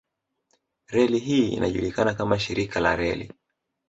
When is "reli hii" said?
0.87-1.49